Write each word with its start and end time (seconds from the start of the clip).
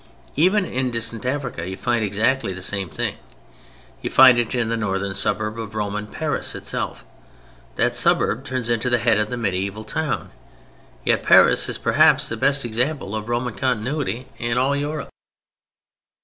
Even 0.35 0.65
in 0.65 0.89
distant 0.89 1.27
Africa 1.27 1.69
you 1.69 1.77
find 1.77 2.03
exactly 2.03 2.51
the 2.53 2.61
same 2.63 2.89
thing. 2.89 3.17
You 4.01 4.09
find 4.09 4.39
it 4.39 4.55
in 4.55 4.67
the 4.69 4.75
northern 4.75 5.13
suburb 5.13 5.59
of 5.59 5.75
Roman 5.75 6.07
Paris 6.07 6.55
itself. 6.55 7.05
That 7.75 7.93
suburb 7.95 8.43
turns 8.43 8.71
into 8.71 8.89
the 8.89 8.97
head 8.97 9.19
of 9.19 9.29
the 9.29 9.35
mediæval 9.35 9.85
town—yet 9.85 11.21
Paris 11.21 11.69
is 11.69 11.77
perhaps 11.77 12.29
the 12.29 12.35
best 12.35 12.65
example 12.65 13.15
of 13.15 13.29
Roman 13.29 13.53
continuity 13.53 14.25
in 14.39 14.57
all 14.57 14.75
Europe. 14.75 15.09